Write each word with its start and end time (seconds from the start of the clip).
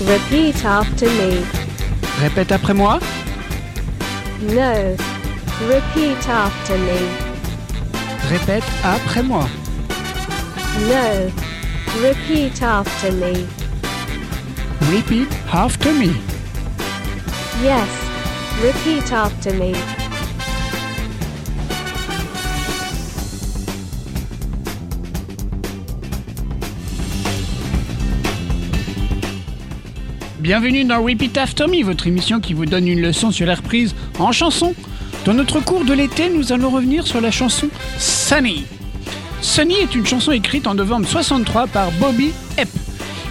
Repeat 0.00 0.64
after 0.64 1.06
me. 1.06 1.42
Répète 2.20 2.52
après 2.52 2.74
moi. 2.74 3.00
No. 4.40 4.96
Repeat 5.68 6.28
after 6.28 6.78
me. 6.78 6.98
Répète 8.28 8.62
après 8.84 9.22
moi. 9.24 9.48
No. 10.86 11.28
Repeat 12.00 12.62
after 12.62 13.10
me. 13.10 13.48
Repeat 14.92 15.28
after 15.52 15.92
me. 15.92 16.14
Yes. 17.64 17.88
Repeat 18.62 19.12
after 19.12 19.52
me. 19.54 19.97
Bienvenue 30.48 30.84
dans 30.84 31.02
Repeat 31.02 31.36
After 31.36 31.66
Me, 31.66 31.84
votre 31.84 32.06
émission 32.06 32.40
qui 32.40 32.54
vous 32.54 32.64
donne 32.64 32.88
une 32.88 33.02
leçon 33.02 33.30
sur 33.30 33.44
la 33.44 33.54
reprise 33.54 33.94
en 34.18 34.32
chanson. 34.32 34.74
Dans 35.26 35.34
notre 35.34 35.60
cours 35.60 35.84
de 35.84 35.92
l'été, 35.92 36.30
nous 36.30 36.54
allons 36.54 36.70
revenir 36.70 37.06
sur 37.06 37.20
la 37.20 37.30
chanson 37.30 37.68
Sunny. 37.98 38.64
Sunny 39.42 39.74
est 39.74 39.94
une 39.94 40.06
chanson 40.06 40.32
écrite 40.32 40.66
en 40.66 40.74
novembre 40.74 41.06
63 41.06 41.66
par 41.66 41.90
Bobby 42.00 42.30
Epp. 42.56 42.70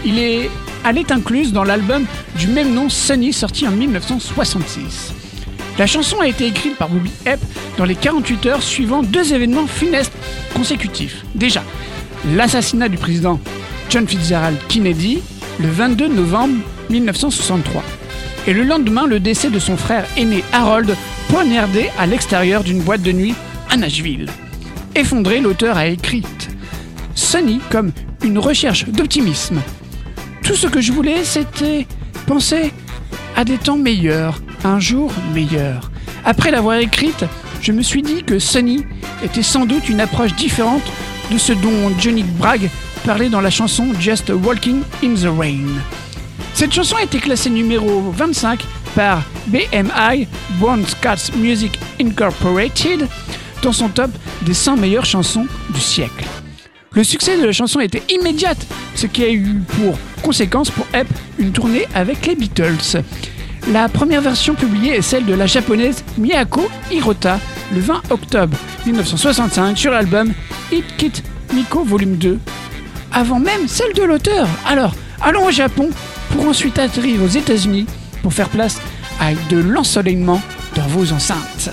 Il 0.06 0.20
est, 0.20 0.52
elle 0.86 1.00
est 1.00 1.12
incluse 1.12 1.54
dans 1.54 1.64
l'album 1.64 2.06
du 2.38 2.50
même 2.50 2.76
nom 2.76 2.88
Sunny 2.88 3.34
sorti 3.34 3.68
en 3.68 3.72
1966. 3.72 5.12
La 5.80 5.88
chanson 5.88 6.20
a 6.20 6.28
été 6.28 6.46
écrite 6.46 6.78
par 6.78 6.90
Bobby 6.90 7.10
Epp 7.26 7.40
dans 7.80 7.86
les 7.86 7.96
48 7.96 8.46
heures 8.46 8.62
suivant 8.62 9.02
deux 9.02 9.34
événements 9.34 9.66
funestes 9.66 10.14
consécutifs. 10.54 11.26
Déjà, 11.34 11.64
l'assassinat 12.36 12.90
du 12.90 12.98
président 12.98 13.40
John 13.90 14.08
Fitzgerald 14.08 14.60
Kennedy 14.68 15.24
le 15.60 15.70
22 15.70 16.08
novembre 16.08 16.56
1963. 16.90 17.84
Et 18.48 18.54
le 18.54 18.64
lendemain, 18.64 19.08
le 19.08 19.20
décès 19.20 19.50
de 19.50 19.60
son 19.60 19.76
frère 19.76 20.06
aîné 20.16 20.44
Harold, 20.54 20.96
poignardé 21.30 21.90
à 21.98 22.06
l'extérieur 22.06 22.64
d'une 22.64 22.82
boîte 22.82 23.02
de 23.02 23.12
nuit 23.12 23.36
à 23.70 23.78
Nashville. 23.78 24.28
Effondré, 24.96 25.40
l'auteur 25.40 25.78
a 25.78 25.88
écrit 25.88 26.24
Sunny 27.16 27.60
comme 27.70 27.92
une 28.24 28.40
recherche 28.40 28.86
d'optimisme. 28.86 29.62
Tout 30.44 30.56
ce 30.56 30.68
que 30.68 30.82
je 30.82 30.94
voulais, 30.94 31.24
c'était 31.24 31.86
penser 32.26 32.72
à 33.36 33.44
des 33.44 33.58
temps 33.58 33.78
meilleurs, 33.78 34.42
un 34.64 34.80
jour 34.80 35.12
meilleur. 35.34 35.92
Après 36.24 36.52
l'avoir 36.52 36.78
écrite, 36.78 37.26
je 37.62 37.72
me 37.72 37.82
suis 37.82 38.02
dit 38.02 38.24
que 38.24 38.40
Sunny 38.40 38.86
était 39.24 39.44
sans 39.44 39.66
doute 39.66 39.90
une 39.90 40.00
approche 40.00 40.36
différente 40.36 40.84
de 41.32 41.38
ce 41.38 41.54
dont 41.54 41.92
Johnny 42.00 42.24
Bragg 42.24 42.70
dans 43.08 43.40
la 43.40 43.50
chanson 43.50 43.88
Just 44.02 44.30
Walking 44.30 44.82
in 45.02 45.16
the 45.16 45.30
Rain. 45.40 45.82
Cette 46.54 46.74
chanson 46.74 46.98
a 46.98 47.04
été 47.04 47.20
classée 47.20 47.50
numéro 47.50 48.12
25 48.12 48.60
par 48.96 49.24
BMI, 49.48 50.28
Born 50.60 50.86
Scots 50.86 51.34
Music 51.38 51.80
Incorporated, 52.02 53.08
dans 53.64 53.72
son 53.72 53.88
top 53.88 54.12
des 54.42 54.54
100 54.54 54.76
meilleures 54.76 55.06
chansons 55.06 55.48
du 55.74 55.80
siècle. 55.80 56.26
Le 56.92 57.04
succès 57.06 57.40
de 57.40 57.46
la 57.46 57.54
chanson 57.54 57.80
était 57.80 58.04
immédiat, 58.10 58.56
ce 58.94 59.08
qui 59.08 59.24
a 59.24 59.32
eu 59.32 59.62
pour 59.78 59.98
conséquence 60.22 60.70
pour 60.70 60.86
Epp 60.94 61.08
une 61.40 61.54
tournée 61.54 61.88
avec 61.96 62.26
les 62.26 62.36
Beatles. 62.36 63.04
La 63.72 63.88
première 63.88 64.22
version 64.22 64.54
publiée 64.54 64.98
est 64.98 65.02
celle 65.02 65.26
de 65.26 65.34
la 65.34 65.48
japonaise 65.48 66.04
Miyako 66.18 66.68
Hirota 66.92 67.40
le 67.74 67.80
20 67.80 68.02
octobre 68.10 68.58
1965 68.86 69.78
sur 69.78 69.92
l'album 69.92 70.34
Hit 70.74 70.86
Kit 70.98 71.24
Miko 71.54 71.84
Volume 71.86 72.18
2, 72.18 72.40
avant 73.14 73.40
même 73.40 73.68
celle 73.68 73.94
de 73.94 74.04
l'auteur. 74.04 74.48
Alors, 74.68 74.94
allons 75.22 75.46
au 75.46 75.52
Japon 75.52 75.90
pour 76.32 76.48
ensuite 76.48 76.80
atterrir 76.80 77.24
aux 77.24 77.28
États-Unis 77.28 77.86
pour 78.22 78.34
faire 78.34 78.50
place 78.50 78.80
à 79.20 79.34
de 79.50 79.58
l'ensoleillement 79.58 80.42
dans 80.76 80.88
vos 80.88 81.12
enceintes. 81.12 81.72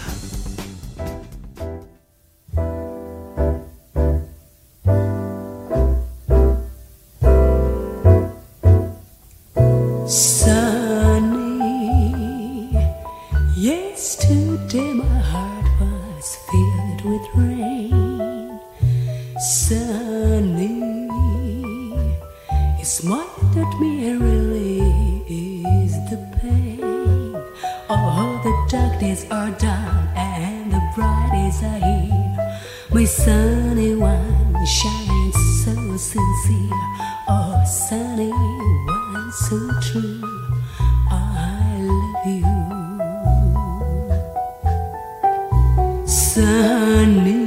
Sunny, 46.54 47.44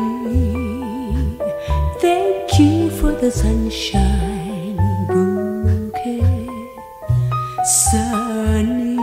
thank 2.02 2.60
you 2.60 2.90
for 3.00 3.14
the 3.14 3.32
sunshine 3.32 4.76
bouquet. 5.08 6.50
Sunny, 7.64 8.98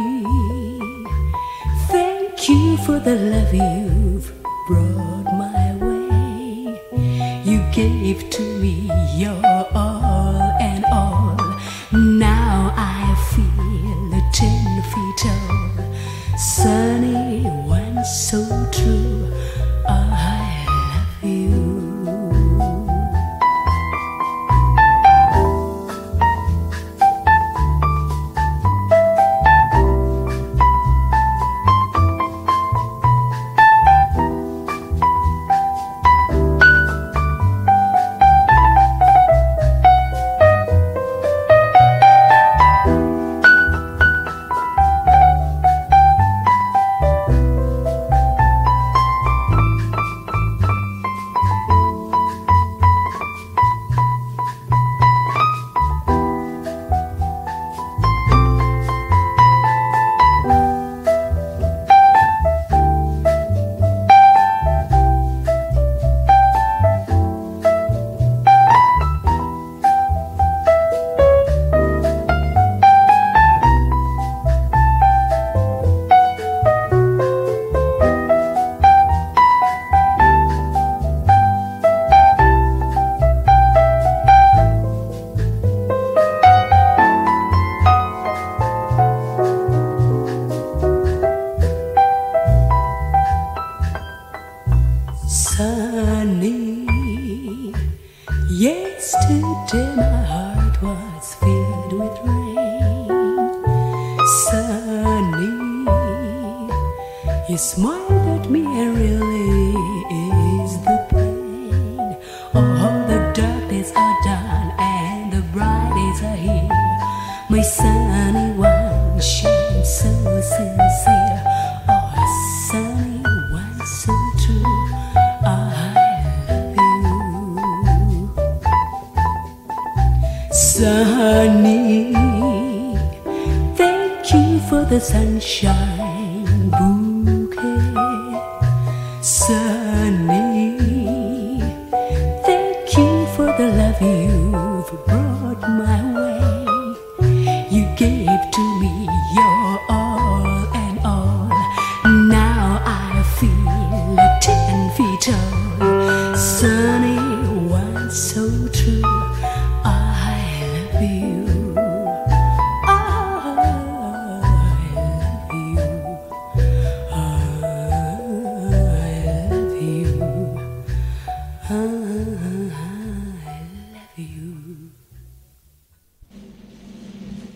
thank 1.88 2.50
you 2.50 2.76
for 2.84 2.98
the 3.00 3.16
love 3.32 3.54
you've 3.54 4.28
brought 4.69 5.28
my 5.43 5.64
way. 5.87 6.78
You 7.50 7.60
gave 7.72 8.28
to 8.28 8.43
me 8.60 8.91
your 9.16 9.43
all 9.75 10.13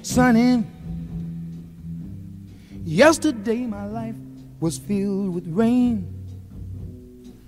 Sonny, 0.02 0.64
yesterday 2.87 3.66
my 3.66 3.84
life 3.84 4.14
was 4.60 4.78
filled 4.78 5.34
with 5.34 5.46
rain. 5.49 6.08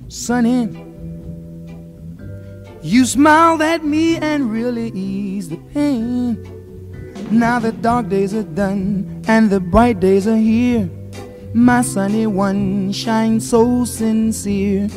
Sonny, 0.09 0.69
you 2.83 3.07
smiled 3.07 3.63
at 3.63 3.83
me 3.83 4.19
and 4.19 4.53
really 4.53 4.89
eased 4.89 5.53
the 5.53 5.57
pain. 5.73 6.37
Now 7.31 7.59
the 7.59 7.73
dark 7.73 8.11
days 8.11 8.35
are 8.35 8.43
done 8.43 9.25
and 9.27 9.49
the 9.49 9.61
bright 9.61 9.99
days 9.99 10.27
are 10.27 10.37
here. 10.37 10.91
My 11.55 11.81
sunny 11.81 12.27
one 12.27 12.93
shines 12.93 13.49
so 13.49 13.87
sincere. 13.87 14.91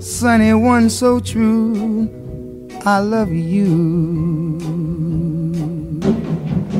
Sunny 0.00 0.54
one 0.54 0.88
so 0.90 1.20
true. 1.20 2.08
I 2.84 2.98
love 2.98 3.30
you. 3.30 4.58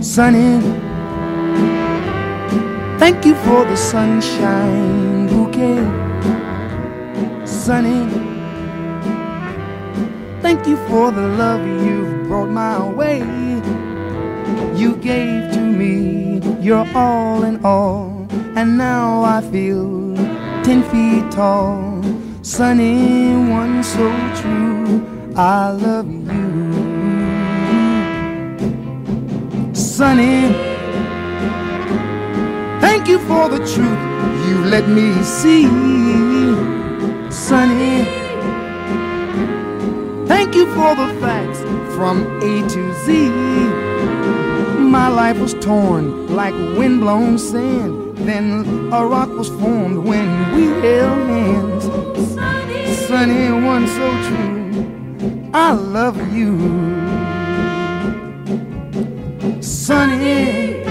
Sunny, 0.03 0.61
thank 2.99 3.25
you 3.25 3.35
for 3.37 3.65
the 3.65 3.77
sunshine 3.77 5.29
bouquet. 5.29 5.79
Sunny, 7.47 8.09
thank 10.43 10.67
you 10.67 10.77
for 10.89 11.13
the 11.13 11.29
love 11.29 11.65
you've 11.85 12.27
brought 12.27 12.49
my 12.51 12.83
way. 12.85 13.21
You 14.77 14.97
gave 14.97 15.53
to 15.53 15.61
me 15.61 16.41
your 16.61 16.85
all 16.95 17.45
in 17.45 17.65
all, 17.65 18.27
and 18.57 18.77
now 18.77 19.23
I 19.23 19.41
feel 19.41 20.17
ten 20.65 20.83
feet 20.91 21.31
tall. 21.31 21.92
Sunny, 22.45 23.37
one 23.53 23.85
so 23.85 24.11
true. 24.35 25.01
I 25.37 25.71
love 25.71 26.11
you. 26.11 26.73
Sunny, 29.73 30.53
thank 32.81 33.07
you 33.07 33.21
for 33.21 33.49
the 33.49 33.59
truth 33.59 34.03
you 34.49 34.59
let 34.65 34.89
me 34.89 35.23
see. 35.23 35.69
Sunny, 37.31 38.05
thank 40.27 40.57
you 40.57 40.67
for 40.75 40.97
the 40.97 41.17
facts 41.21 41.61
from 41.95 42.27
A 42.43 42.69
to 42.69 42.95
Z. 43.05 43.29
My 44.81 45.07
life 45.07 45.39
was 45.39 45.55
torn 45.55 46.35
like 46.35 46.55
windblown 46.77 47.39
sand. 47.39 48.02
Then 48.25 48.89
a 48.93 49.05
rock 49.05 49.29
was 49.31 49.49
formed 49.49 49.99
when 49.99 50.29
we 50.55 50.67
held 50.87 51.29
hands. 51.29 51.85
Sunny, 53.09 53.51
one 53.51 53.87
so 53.89 54.09
true. 54.27 55.51
I 55.53 55.73
love 55.73 56.17
you. 56.33 56.53
Sunny, 59.61 60.85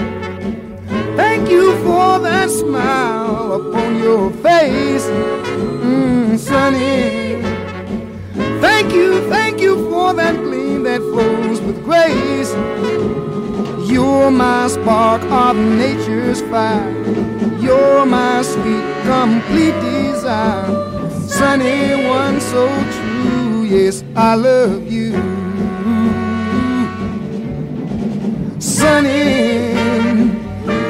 thank 1.16 1.48
you 1.48 1.72
for 1.84 2.18
that 2.20 2.50
smile 2.50 3.52
upon 3.54 3.98
your 3.98 4.30
face. 4.30 5.06
Mm, 5.06 6.38
Sunny, 6.38 7.40
thank 8.60 8.92
you, 8.92 9.26
thank 9.30 9.58
you 9.60 9.90
for 9.90 10.12
that 10.12 10.36
gleam 10.36 10.82
that 10.82 11.00
flows 11.00 11.60
with 11.62 11.82
grace. 11.82 12.52
You're 13.92 14.30
my 14.30 14.68
spark 14.68 15.22
of 15.24 15.54
nature's 15.54 16.40
fire. 16.40 16.90
You're 17.60 18.06
my 18.06 18.40
sweet, 18.40 18.86
complete 19.04 19.78
desire. 19.82 21.10
Sunny 21.28 22.06
one 22.08 22.40
so 22.40 22.66
true, 22.96 23.64
yes, 23.64 24.02
I 24.16 24.34
love 24.34 24.90
you. 24.90 25.12
Sunny, 28.58 29.74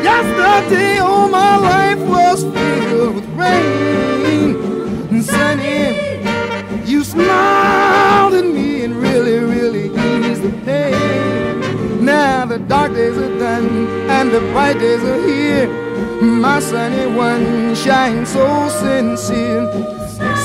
yesterday 0.05 0.99
all 0.99 1.27
my 1.27 1.57
life 1.57 1.99
was 2.09 2.45
filled 2.45 3.17
with 3.17 3.27
rain. 3.31 5.23
Sunny, 5.25 6.23
you 6.89 7.03
smiled 7.03 8.35
at 8.35 8.45
me 8.45 8.85
and 8.85 8.95
really, 8.95 9.39
really 9.41 9.87
eased 9.87 10.43
the 10.43 10.53
pain. 10.65 11.62
Now 12.03 12.47
the 12.47 12.59
dark 12.59 12.95
days 12.95 13.17
are 13.17 13.39
done 13.39 13.87
and 14.11 14.33
the 14.33 14.41
bright 14.53 14.79
days 14.81 15.05
are 15.05 15.23
here. 15.25 15.69
My 16.21 16.59
sunny 16.59 17.07
one 17.07 17.77
shines 17.77 18.31
so 18.33 18.69
sincere, 18.69 19.71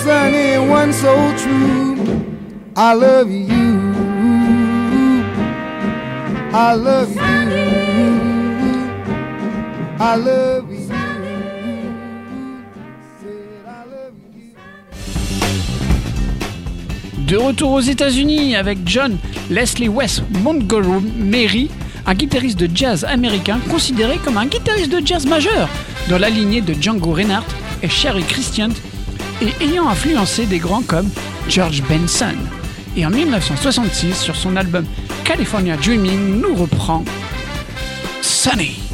sunny 0.03 0.59
one 0.69 0.93
so 0.93 1.15
true. 1.35 1.95
I 2.75 2.93
love 2.93 3.31
you. 3.31 3.47
I 6.53 6.73
love 6.73 7.15
you. 7.15 7.21
I 9.99 10.15
love 10.15 10.66
De 17.27 17.35
retour 17.35 17.73
aux 17.73 17.81
États-Unis 17.81 18.55
avec 18.55 18.77
John 18.85 19.17
Leslie 19.49 19.89
West 19.89 20.23
Montgomery, 20.43 21.69
un 22.05 22.13
guitariste 22.13 22.57
de 22.57 22.69
jazz 22.73 23.03
américain 23.03 23.59
considéré 23.69 24.17
comme 24.23 24.37
un 24.37 24.45
guitariste 24.45 24.93
de 24.93 25.05
jazz 25.05 25.25
majeur 25.25 25.67
dans 26.07 26.19
la 26.19 26.29
lignée 26.29 26.61
de 26.61 26.73
Django 26.73 27.11
Reinhardt 27.11 27.45
et 27.83 27.89
Sherry 27.89 28.23
Christian 28.23 28.69
et 29.41 29.61
ayant 29.61 29.89
influencé 29.89 30.45
des 30.45 30.59
grands 30.59 30.83
comme 30.83 31.09
George 31.49 31.83
Benson. 31.89 32.37
Et 32.95 33.05
en 33.05 33.09
1966, 33.09 34.21
sur 34.21 34.37
son 34.37 34.55
album 34.55 34.85
California 35.25 35.75
Dreaming, 35.75 36.39
nous 36.39 36.55
reprend 36.55 37.03
Sunny. 38.21 38.86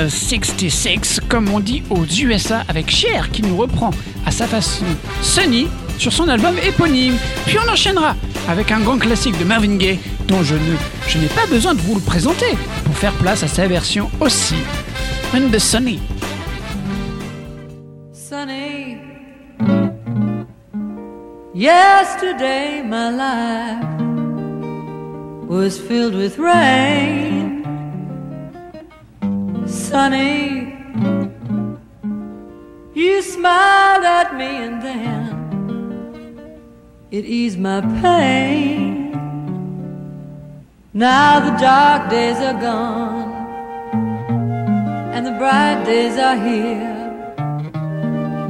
Always 0.00 0.32
in 0.32 0.48
66, 0.48 1.20
comme 1.28 1.50
on 1.52 1.60
dit 1.60 1.82
aux 1.90 2.04
USA, 2.04 2.64
avec 2.68 2.90
Cher 2.90 3.30
qui 3.30 3.42
nous 3.42 3.56
reprend 3.56 3.90
à 4.24 4.30
sa 4.30 4.46
façon 4.46 4.86
Sunny 5.20 5.66
sur 5.98 6.10
son 6.10 6.26
album 6.28 6.54
éponyme. 6.66 7.16
Puis 7.46 7.58
on 7.58 7.70
enchaînera 7.70 8.16
avec 8.48 8.72
un 8.72 8.80
grand 8.80 8.96
classique 8.98 9.38
de 9.38 9.44
Marvin 9.44 9.76
Gaye 9.76 9.98
dont 10.26 10.42
je 10.42 10.54
ne 10.54 11.22
n'ai 11.22 11.28
pas 11.28 11.46
besoin 11.50 11.74
de 11.74 11.80
vous 11.80 11.96
le 11.96 12.00
présenter 12.00 12.56
pour 12.84 12.96
faire 12.96 13.12
place 13.14 13.42
à 13.42 13.48
sa 13.48 13.66
version 13.66 14.10
aussi. 14.20 14.56
And 15.34 15.50
the 15.50 15.58
Sunny. 15.58 16.00
You 33.00 33.22
smiled 33.22 34.04
at 34.04 34.36
me 34.36 34.44
and 34.44 34.82
then 34.82 35.30
it 37.10 37.24
eased 37.24 37.58
my 37.58 37.80
pain. 38.02 39.12
Now 40.92 41.40
the 41.40 41.56
dark 41.58 42.10
days 42.10 42.36
are 42.38 42.60
gone 42.60 43.32
and 45.14 45.26
the 45.26 45.32
bright 45.32 45.84
days 45.84 46.18
are 46.18 46.36
here. 46.36 46.98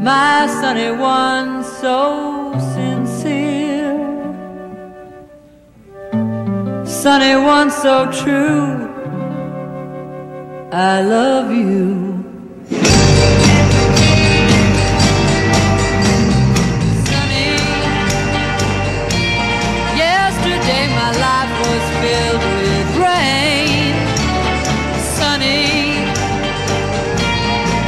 My 0.00 0.46
sunny 0.46 0.90
one, 0.90 1.62
so 1.62 2.54
sincere. 2.74 3.98
Sunny 6.84 7.36
one, 7.44 7.70
so 7.70 8.10
true. 8.10 8.89
I 10.72 11.02
love 11.02 11.50
you. 11.50 12.22
Sunny, 17.10 17.58
yesterday 19.98 20.86
my 20.94 21.10
life 21.18 21.50
was 21.66 21.84
filled 21.98 22.44
with 22.54 22.88
rain. 23.02 23.98
Sunny, 25.18 26.06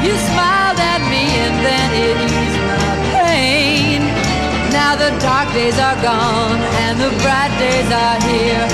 you 0.03 0.19
smiled 0.27 0.81
at 0.83 1.03
me 1.07 1.23
and 1.39 1.55
then 1.63 1.89
it 1.95 2.19
eased 2.35 2.61
my 2.67 2.91
pain. 3.15 4.01
Now 4.73 4.97
the 4.97 5.17
dark 5.21 5.53
days 5.55 5.79
are 5.79 6.03
gone 6.03 6.59
and 6.83 6.99
the 6.99 7.11
bright 7.23 7.57
days 7.61 7.93
are 7.93 8.21
here. 8.27 8.72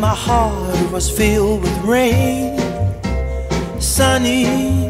My 0.00 0.14
heart 0.14 0.90
was 0.90 1.10
filled 1.10 1.62
with 1.62 1.78
rain. 1.84 2.58
Sunny, 3.78 4.86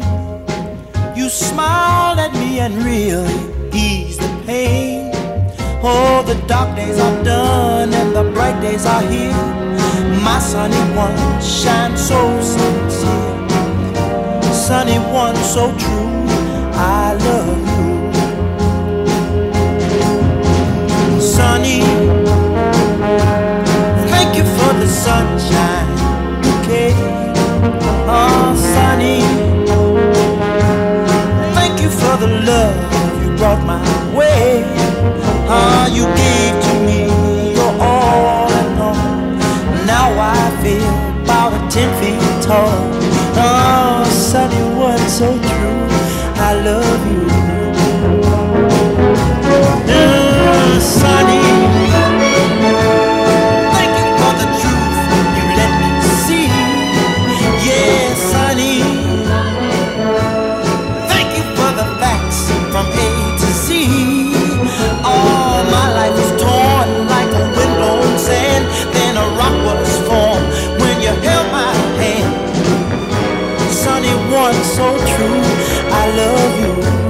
you 1.17 1.27
smiled 1.27 2.17
at 2.17 2.31
me 2.33 2.61
and 2.61 2.81
really 2.81 3.27
eased 3.73 4.21
the 4.21 4.43
pain. 4.45 5.11
Oh, 5.83 6.23
the 6.25 6.35
dark 6.47 6.77
days 6.77 6.97
are 6.97 7.23
done 7.25 7.93
and 7.93 8.15
the 8.15 8.23
bright 8.31 8.61
days 8.61 8.85
are 8.85 9.01
here. 9.01 9.33
My 10.23 10.39
sunny 10.39 10.79
one 10.95 11.17
shines 11.41 12.07
so 12.07 12.41
sincere. 12.41 13.49
Sunny 14.53 14.97
one 15.11 15.35
so 15.35 15.77
true. 15.77 16.25
I 16.73 17.15
love 17.19 17.67
you. 17.67 17.71
sunny. 21.21 22.30
Sunshine. 25.05 25.89
Oh, 28.13 28.53
sunny. 28.73 29.21
Thank 31.57 31.81
you 31.81 31.89
for 31.89 32.15
the 32.23 32.27
love 32.51 32.75
you 33.23 33.35
brought 33.37 33.65
my 33.65 33.81
way. 34.15 34.63
Ah, 35.49 35.87
you 35.87 36.05
gave 36.21 36.53
to 36.65 36.73
me 36.87 36.99
your 37.57 37.73
all 37.81 38.51
and. 38.59 38.71
Now 39.87 40.09
I 40.37 40.41
feel 40.61 40.93
about 41.23 41.71
ten 41.71 41.89
feet 41.99 42.21
tall. 42.45 42.77
Oh, 43.43 44.03
sunny 44.29 44.63
one 44.77 45.05
so 45.09 45.27
true. 45.49 45.81
I 46.47 46.51
love 46.69 47.01
you. 47.13 47.40
So 74.81 74.97
true. 75.11 75.41
I 75.93 76.05
love 76.17 76.95
you. 76.95 77.00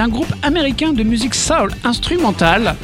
Un 0.00 0.08
groupe 0.08 0.32
américain 0.42 0.92
de 0.92 1.02
musique 1.02 1.34
soul 1.34 1.70
instrumentale 1.84 2.76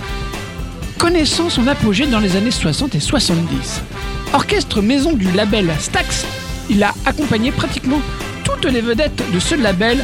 connaissant 0.98 1.50
son 1.50 1.66
apogée 1.68 2.07
dans 2.07 2.18
les 2.18 2.37
années 2.37 2.50
60 2.50 2.94
et 2.94 3.00
70. 3.00 3.83
Orchestre 4.33 4.81
maison 4.81 5.12
du 5.12 5.31
label 5.33 5.70
Stax, 5.79 6.27
il 6.70 6.83
a 6.83 6.92
accompagné 7.05 7.53
pratiquement 7.53 8.00
toutes 8.42 8.64
les 8.64 8.81
vedettes 8.81 9.22
de 9.33 9.38
ce 9.38 9.55
label, 9.55 10.03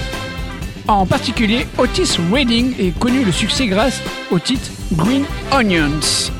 en 0.89 1.07
particulier 1.07 1.67
Otis 1.79 2.19
Redding 2.33 2.75
et 2.79 2.91
connu 2.91 3.25
le 3.25 3.33
succès 3.33 3.67
grâce 3.67 4.01
au 4.31 4.39
titre 4.39 4.71
Green 4.93 5.25
Onions. 5.53 6.31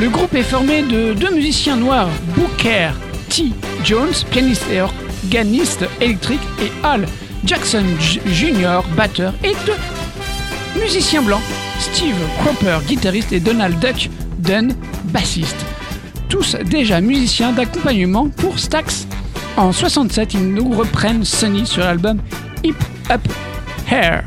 Le 0.00 0.08
groupe 0.08 0.34
est 0.34 0.42
formé 0.42 0.82
de 0.82 1.12
deux 1.12 1.34
musiciens 1.34 1.76
noirs, 1.76 2.08
Booker 2.36 2.90
T. 3.28 3.52
Jones, 3.84 4.14
pianiste 4.30 4.64
et 4.72 4.80
organiste 4.80 5.84
électrique, 6.00 6.40
et 6.62 6.70
Al 6.82 7.06
Jackson 7.44 7.84
Jr., 8.26 8.80
batteur, 8.96 9.32
et 9.44 9.54
deux 9.66 10.80
musiciens 10.80 11.22
blancs, 11.22 11.42
Steve 11.78 12.16
Cropper, 12.42 12.78
guitariste, 12.86 13.32
et 13.32 13.40
Donald 13.40 13.78
Duck 13.78 14.10
Dunn, 14.38 14.74
bassiste. 15.04 15.56
Tous 16.28 16.56
déjà 16.56 17.00
musiciens 17.00 17.52
d'accompagnement 17.52 18.28
pour 18.28 18.58
Stax. 18.58 19.06
En 19.56 19.72
67, 19.72 20.34
ils 20.34 20.52
nous 20.52 20.70
reprennent 20.70 21.24
Sunny 21.24 21.66
sur 21.66 21.82
l'album 21.82 22.20
Hip 22.62 22.76
Up 23.10 23.20
Hair. 23.90 24.24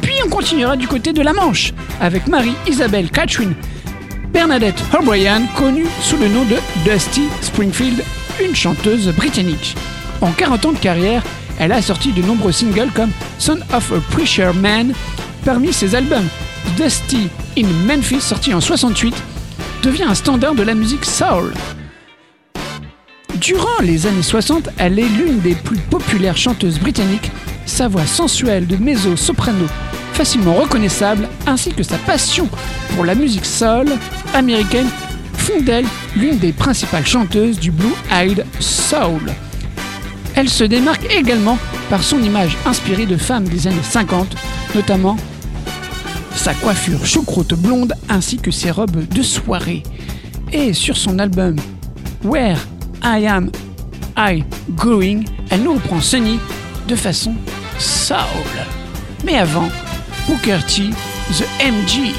Puis 0.00 0.14
on 0.24 0.28
continuera 0.28 0.76
du 0.76 0.88
côté 0.88 1.12
de 1.12 1.22
la 1.22 1.32
Manche 1.32 1.72
avec 2.00 2.26
Marie-Isabelle 2.28 3.10
Catherine 3.10 3.54
Bernadette 4.34 4.82
O'Brien, 4.98 5.42
connue 5.56 5.86
sous 6.00 6.16
le 6.16 6.26
nom 6.26 6.44
de 6.44 6.56
Dusty 6.84 7.28
Springfield, 7.40 8.02
une 8.44 8.56
chanteuse 8.56 9.08
britannique. 9.14 9.76
En 10.20 10.32
40 10.32 10.66
ans 10.66 10.72
de 10.72 10.78
carrière, 10.78 11.22
elle 11.58 11.72
a 11.72 11.82
sorti 11.82 12.12
de 12.12 12.22
nombreux 12.22 12.52
singles 12.52 12.90
comme 12.94 13.10
Son 13.38 13.58
of 13.72 13.92
a 13.92 14.00
Preacher 14.10 14.50
Man. 14.54 14.92
Parmi 15.44 15.72
ses 15.72 15.94
albums, 15.94 16.28
Dusty 16.76 17.28
in 17.58 17.66
Memphis, 17.86 18.20
sorti 18.20 18.54
en 18.54 18.60
68, 18.60 19.14
devient 19.82 20.04
un 20.04 20.14
standard 20.14 20.54
de 20.54 20.62
la 20.62 20.74
musique 20.74 21.04
soul. 21.04 21.52
Durant 23.36 23.82
les 23.82 24.06
années 24.06 24.22
60, 24.22 24.70
elle 24.78 24.98
est 24.98 25.08
l'une 25.08 25.40
des 25.40 25.54
plus 25.54 25.76
populaires 25.76 26.36
chanteuses 26.36 26.78
britanniques. 26.78 27.30
Sa 27.66 27.88
voix 27.88 28.06
sensuelle 28.06 28.66
de 28.66 28.76
mezzo-soprano, 28.76 29.66
facilement 30.12 30.54
reconnaissable, 30.54 31.28
ainsi 31.46 31.72
que 31.72 31.82
sa 31.82 31.98
passion 31.98 32.48
pour 32.94 33.04
la 33.04 33.14
musique 33.14 33.44
soul 33.44 33.86
américaine 34.32 34.88
font 35.34 35.60
d'elle 35.60 35.86
l'une 36.16 36.38
des 36.38 36.52
principales 36.52 37.06
chanteuses 37.06 37.58
du 37.58 37.70
Blue 37.70 37.94
Eyed 38.10 38.46
Soul. 38.60 39.20
Elle 40.36 40.48
se 40.48 40.64
démarque 40.64 41.06
également 41.12 41.58
par 41.90 42.02
son 42.02 42.22
image 42.22 42.56
inspirée 42.66 43.06
de 43.06 43.16
femmes 43.16 43.44
des 43.44 43.66
années 43.66 43.76
50, 43.82 44.34
notamment 44.74 45.16
sa 46.34 46.54
coiffure 46.54 47.06
choucroute 47.06 47.54
blonde 47.54 47.94
ainsi 48.08 48.38
que 48.38 48.50
ses 48.50 48.70
robes 48.70 49.06
de 49.08 49.22
soirée. 49.22 49.82
Et 50.52 50.72
sur 50.72 50.96
son 50.96 51.18
album 51.18 51.56
Where 52.24 52.58
I 53.02 53.26
Am 53.26 53.50
I 54.16 54.44
Going, 54.70 55.24
elle 55.50 55.62
nous 55.62 55.74
reprend 55.74 56.00
Sunny 56.00 56.38
de 56.88 56.96
façon 56.96 57.34
soul. 57.78 58.16
Mais 59.24 59.36
avant, 59.36 59.68
Booker 60.28 60.58
T, 60.66 60.90
The 61.32 61.46
MG. 61.62 62.12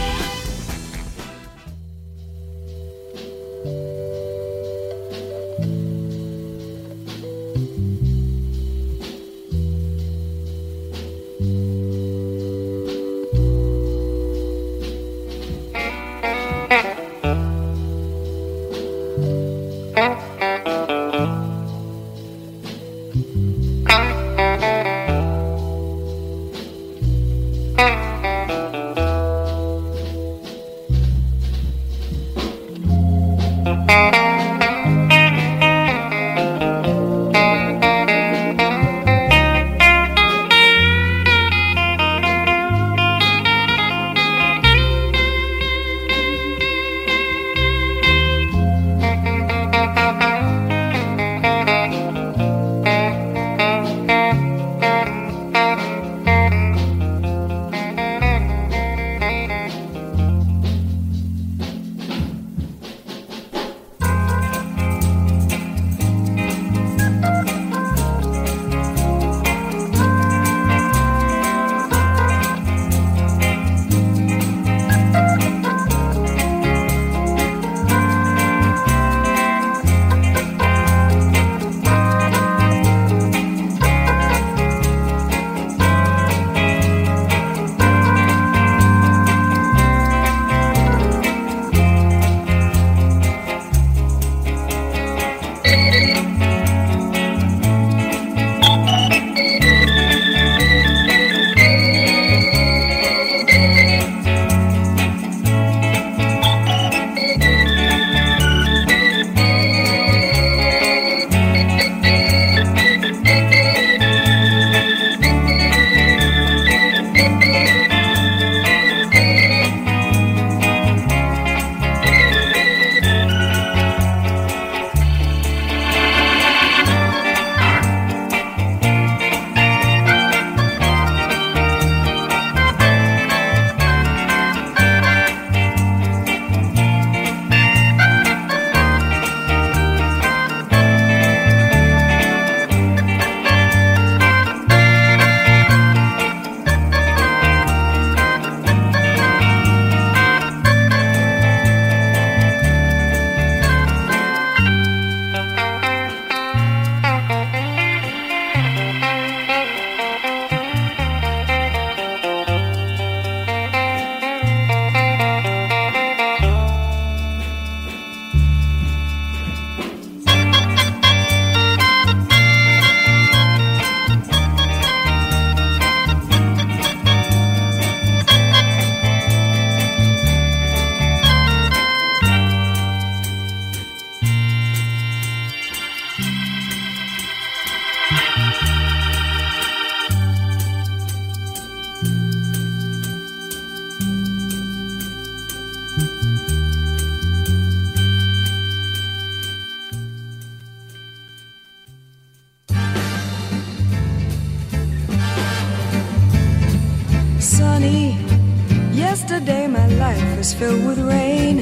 Was 210.45 210.53
filled 210.53 210.86
with 210.86 210.99
rain. 210.99 211.58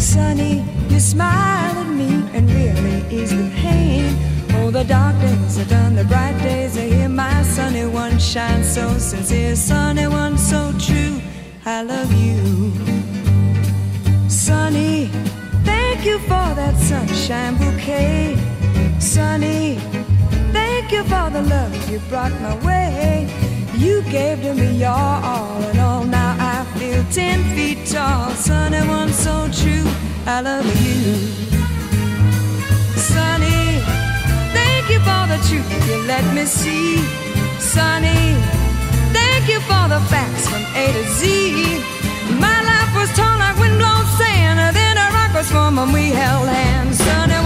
Sunny, 0.00 0.64
you 0.88 0.98
smile 0.98 1.76
at 1.82 1.88
me 2.00 2.10
and 2.34 2.50
really 2.50 2.98
ease 3.08 3.30
the 3.30 3.48
pain. 3.62 4.16
Oh, 4.54 4.70
the 4.72 4.82
dark 4.82 5.14
days 5.20 5.58
are 5.60 5.68
done, 5.76 5.94
the 5.94 6.02
bright 6.04 6.36
days 6.42 6.76
are 6.76 6.88
here. 6.94 7.08
My 7.08 7.42
sunny 7.42 7.86
one 7.86 8.18
shines 8.18 8.68
so 8.74 8.84
sincere, 8.98 9.54
sunny 9.54 10.08
one 10.08 10.36
so 10.38 10.60
true. 10.86 11.20
I 11.64 11.82
love 11.82 12.10
you. 12.24 12.72
Sunny, 14.28 15.06
thank 15.64 16.04
you 16.04 16.18
for 16.30 16.46
that 16.60 16.74
sunshine 16.90 17.54
bouquet. 17.58 18.36
Sunny, 18.98 19.76
thank 20.52 20.90
you 20.90 21.02
for 21.04 21.26
the 21.30 21.42
love 21.42 21.72
you 21.90 22.00
brought 22.10 22.34
my 22.40 22.54
way. 22.66 23.30
You 23.76 24.02
gave 24.10 24.42
to 24.42 24.52
me 24.54 24.78
your 24.84 25.02
all 25.30 25.62
and 25.70 25.78
all. 25.78 26.04
Now 26.04 26.25
Feel 26.96 27.12
ten 27.12 27.44
feet 27.54 27.84
tall. 27.84 28.30
Sunny 28.30 28.80
one 28.88 29.12
so 29.12 29.50
true. 29.52 29.84
I 30.24 30.40
love 30.40 30.64
you. 30.80 31.04
Sonny, 32.96 33.84
thank 34.56 34.88
you 34.88 34.98
for 35.04 35.22
the 35.28 35.36
truth 35.46 35.68
you 35.88 35.98
let 36.06 36.24
me 36.34 36.46
see. 36.46 36.96
Sunny, 37.60 38.32
thank 39.12 39.44
you 39.46 39.60
for 39.68 39.84
the 39.92 40.00
facts 40.08 40.48
from 40.48 40.64
A 40.74 40.86
to 40.96 41.04
Z. 41.18 41.84
My 42.40 42.58
life 42.70 42.92
was 42.96 43.10
torn 43.14 43.40
like 43.40 43.58
windblown 43.58 44.06
sand. 44.16 44.58
and 44.58 44.74
Then 44.74 44.96
a 44.96 45.06
rock 45.12 45.34
was 45.34 45.50
formed 45.52 45.78
and 45.78 45.92
we 45.92 46.08
held 46.22 46.48
hands. 46.48 46.96
Sunny 46.96 47.45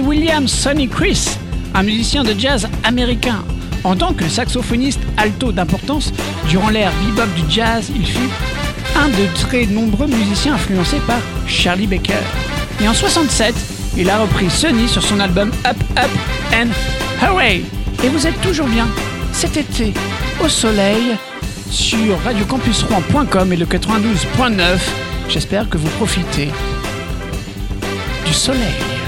William 0.00 0.48
Sonny 0.48 0.88
Chris, 0.88 1.36
un 1.74 1.82
musicien 1.82 2.24
de 2.24 2.32
jazz 2.38 2.66
américain. 2.84 3.44
En 3.84 3.94
tant 3.94 4.14
que 4.14 4.28
saxophoniste 4.28 5.00
alto 5.18 5.52
d'importance, 5.52 6.12
durant 6.48 6.70
l'ère 6.70 6.92
bebop 7.04 7.28
du 7.34 7.42
jazz, 7.52 7.90
il 7.94 8.06
fut 8.06 8.30
un 8.96 9.08
de 9.08 9.26
très 9.34 9.66
nombreux 9.66 10.06
musiciens 10.06 10.54
influencés 10.54 11.00
par 11.06 11.18
Charlie 11.46 11.86
Baker. 11.86 12.22
Et 12.80 12.88
en 12.88 12.94
67, 12.94 13.54
il 13.98 14.08
a 14.08 14.18
repris 14.18 14.48
Sonny 14.48 14.88
sur 14.88 15.02
son 15.02 15.20
album 15.20 15.50
Up 15.66 15.76
Up 15.98 16.10
and 16.54 16.68
Hooray. 17.20 17.64
Et 18.02 18.08
vous 18.08 18.26
êtes 18.26 18.40
toujours 18.40 18.68
bien 18.68 18.88
cet 19.32 19.56
été 19.56 19.92
au 20.42 20.48
soleil 20.48 21.16
sur 21.70 22.18
radiocampusrouen.com 22.24 23.52
et 23.52 23.56
le 23.56 23.66
92.9. 23.66 24.78
J'espère 25.28 25.68
que 25.68 25.76
vous 25.76 25.88
profitez 25.90 26.48
du 28.24 28.32
soleil. 28.32 29.01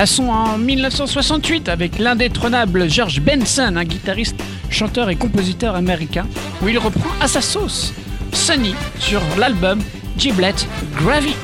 Passons 0.00 0.30
en 0.30 0.56
1968 0.56 1.68
avec 1.68 1.98
l'indétrônable 1.98 2.88
George 2.88 3.20
Benson, 3.20 3.74
un 3.76 3.84
guitariste, 3.84 4.42
chanteur 4.70 5.10
et 5.10 5.16
compositeur 5.16 5.74
américain, 5.74 6.26
où 6.62 6.68
il 6.68 6.78
reprend 6.78 7.10
à 7.20 7.28
sa 7.28 7.42
sauce 7.42 7.92
Sunny 8.32 8.74
sur 8.98 9.20
l'album 9.38 9.78
Giblet 10.16 10.54
Gravy. 10.96 11.34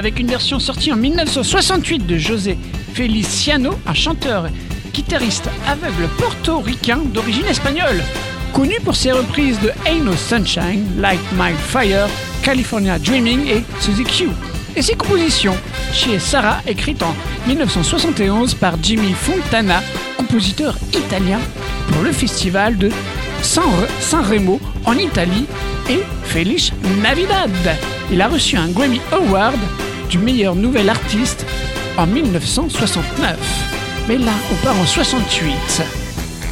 Avec 0.00 0.18
une 0.18 0.28
version 0.28 0.58
sortie 0.58 0.90
en 0.94 0.96
1968 0.96 2.06
de 2.06 2.16
José 2.16 2.56
Feliciano, 2.94 3.72
un 3.86 3.92
chanteur 3.92 4.46
guitariste 4.94 5.46
aveugle 5.68 6.08
portoricain 6.16 6.96
d'origine 7.12 7.44
espagnole, 7.44 8.02
connu 8.54 8.76
pour 8.82 8.96
ses 8.96 9.12
reprises 9.12 9.60
de 9.60 9.68
Ain't 9.86 10.02
No 10.02 10.12
Sunshine, 10.16 10.86
Light 10.98 11.20
My 11.38 11.52
Fire, 11.68 12.08
California 12.42 12.98
Dreaming 12.98 13.46
et 13.46 13.62
Suzy 13.78 14.04
Q, 14.04 14.28
et 14.74 14.80
ses 14.80 14.94
compositions 14.96 15.56
chez 15.92 16.18
Sarah 16.18 16.60
écrites 16.66 17.02
en 17.02 17.14
1971 17.46 18.54
par 18.54 18.76
Jimmy 18.82 19.12
Fontana, 19.12 19.82
compositeur 20.16 20.76
italien 20.94 21.40
pour 21.92 22.02
le 22.02 22.12
festival 22.12 22.78
de 22.78 22.88
San- 23.42 23.64
Sanremo 24.00 24.58
en 24.86 24.94
Italie 24.96 25.44
et 25.90 26.00
Feliz 26.24 26.72
Navidad. 27.02 27.50
Il 28.10 28.22
a 28.22 28.28
reçu 28.28 28.56
un 28.56 28.68
Grammy 28.68 29.00
Award 29.12 29.58
du 30.10 30.18
meilleur 30.18 30.56
nouvel 30.56 30.90
artiste 30.90 31.46
en 31.96 32.06
1969. 32.06 33.38
Mais 34.08 34.18
là, 34.18 34.32
on 34.52 34.64
part 34.64 34.78
en 34.78 34.84
68 34.84 35.54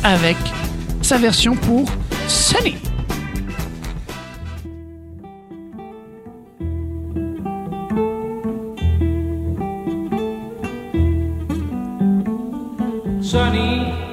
avec 0.04 0.36
sa 1.02 1.18
version 1.18 1.56
pour 1.56 1.90
Sunny. 2.28 2.76
sunny. 13.28 14.07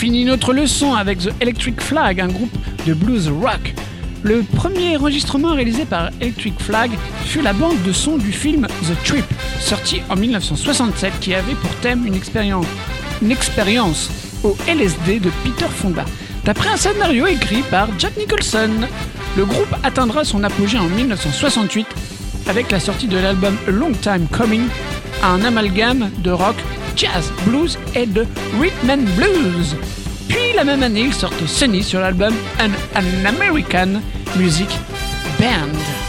Finit 0.00 0.24
notre 0.24 0.54
leçon 0.54 0.94
avec 0.94 1.18
The 1.18 1.30
Electric 1.42 1.78
Flag, 1.78 2.22
un 2.22 2.28
groupe 2.28 2.56
de 2.86 2.94
blues 2.94 3.28
rock. 3.28 3.74
Le 4.22 4.42
premier 4.42 4.96
enregistrement 4.96 5.52
réalisé 5.52 5.84
par 5.84 6.08
Electric 6.22 6.58
Flag 6.58 6.90
fut 7.26 7.42
la 7.42 7.52
bande 7.52 7.82
de 7.82 7.92
son 7.92 8.16
du 8.16 8.32
film 8.32 8.66
The 8.66 9.04
Trip, 9.04 9.26
sorti 9.60 10.00
en 10.08 10.16
1967, 10.16 11.20
qui 11.20 11.34
avait 11.34 11.52
pour 11.52 11.68
thème 11.82 12.06
une 12.06 12.14
expérience, 12.14 12.64
une 13.20 13.30
expérience 13.30 14.08
au 14.42 14.56
LSD 14.66 15.20
de 15.20 15.28
Peter 15.44 15.68
Fonda, 15.68 16.06
d'après 16.46 16.70
un 16.70 16.78
scénario 16.78 17.26
écrit 17.26 17.60
par 17.70 17.86
Jack 17.98 18.16
Nicholson. 18.16 18.70
Le 19.36 19.44
groupe 19.44 19.76
atteindra 19.82 20.24
son 20.24 20.42
apogée 20.44 20.78
en 20.78 20.88
1968 20.88 21.86
avec 22.48 22.70
la 22.70 22.80
sortie 22.80 23.06
de 23.06 23.18
l'album 23.18 23.54
Long 23.68 23.92
Time 23.92 24.26
Coming, 24.32 24.66
un 25.22 25.44
amalgame 25.44 26.08
de 26.24 26.30
rock, 26.30 26.56
jazz, 27.00 27.32
blues 27.46 27.78
et 27.94 28.04
de 28.04 28.26
rhythm 28.60 28.90
and 28.90 29.04
blues. 29.16 29.74
Puis 30.28 30.52
la 30.54 30.64
même 30.64 30.82
année, 30.82 31.04
ils 31.06 31.14
sortent 31.14 31.46
Sunny 31.46 31.82
sur 31.82 32.00
l'album 32.00 32.34
An, 32.60 32.70
An 32.94 33.24
American 33.26 34.02
Music 34.36 34.68
Band. 35.38 35.99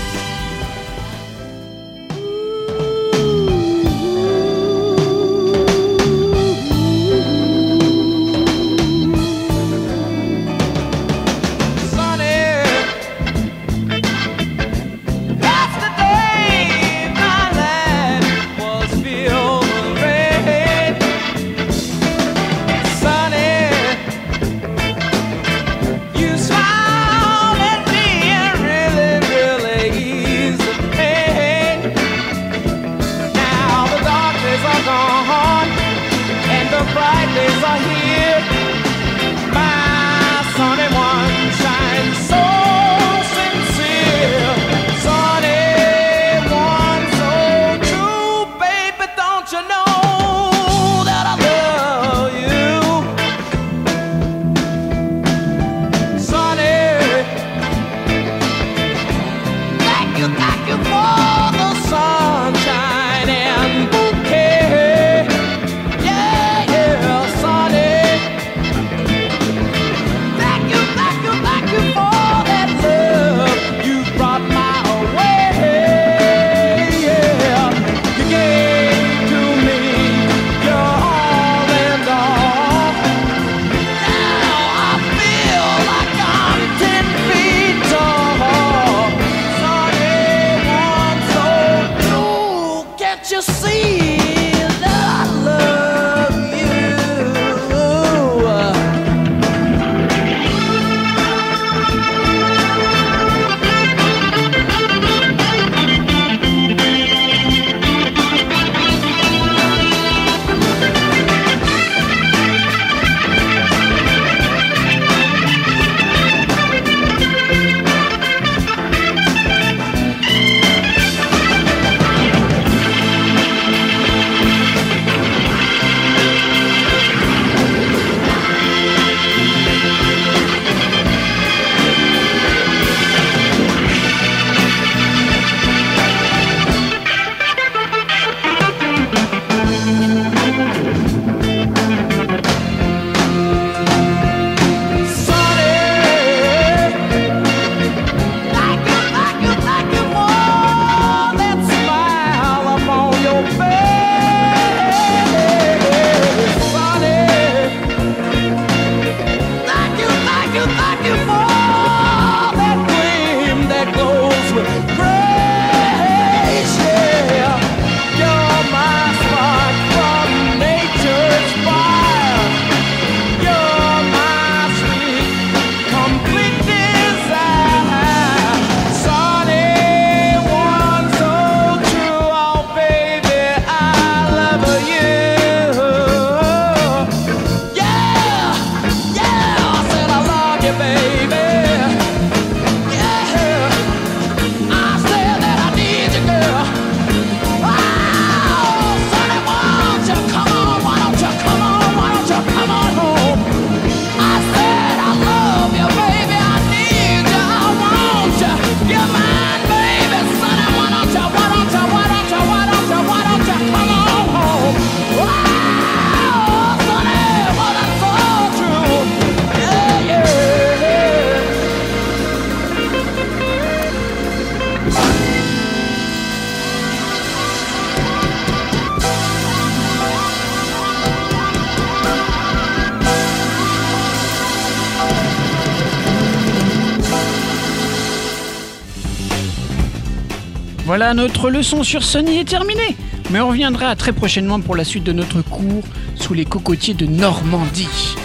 Notre 241.14 241.50
leçon 241.50 241.84
sur 241.84 242.04
Sony 242.04 242.38
est 242.40 242.48
terminée. 242.48 242.96
Mais 243.32 243.42
on 243.42 243.50
reviendra 243.50 243.96
très 243.96 244.14
prochainement 244.14 244.62
pour 244.62 244.76
la 244.76 244.84
suite 244.84 245.04
de 245.04 245.12
notre 245.12 245.42
cours 245.42 245.84
sous 246.16 246.34
les 246.34 246.46
cocotiers 246.46 246.94
de 246.94 247.06
Normandie. 247.06 248.16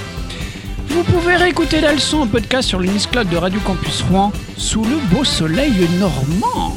Vous 0.88 1.02
pouvez 1.02 1.36
réécouter 1.36 1.80
la 1.80 1.92
leçon 1.92 2.18
en 2.18 2.26
podcast 2.26 2.68
sur 2.68 2.78
le 2.78 2.86
de 2.86 3.36
Radio 3.36 3.60
Campus 3.60 4.02
Rouen 4.02 4.32
sous 4.56 4.84
le 4.84 4.96
beau 5.10 5.24
soleil 5.24 5.72
normand. 5.98 6.76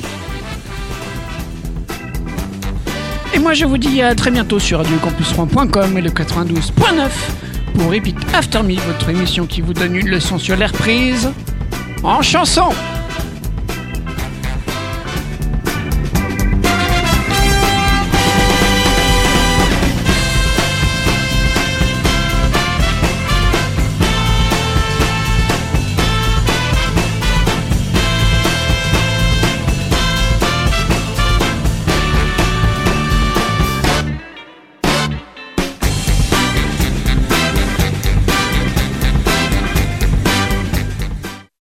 Et 3.33 3.39
moi 3.39 3.53
je 3.53 3.65
vous 3.65 3.77
dis 3.77 4.01
à 4.01 4.15
très 4.15 4.31
bientôt 4.31 4.59
sur 4.59 4.79
radiocampusrouen.com 4.79 5.97
et 5.97 6.01
le 6.01 6.09
92.9 6.09 7.09
pour 7.75 7.91
Repeat 7.91 8.17
After 8.33 8.63
Me, 8.63 8.75
votre 8.75 9.09
émission 9.09 9.45
qui 9.45 9.61
vous 9.61 9.73
donne 9.73 9.95
une 9.95 10.09
leçon 10.09 10.37
sur 10.37 10.57
l'air 10.57 10.71
prise 10.71 11.29
en 12.03 12.21
chanson. 12.21 12.69